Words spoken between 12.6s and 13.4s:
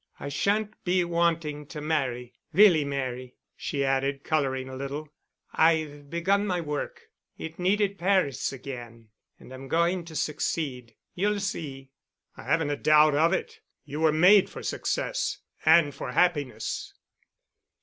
a doubt of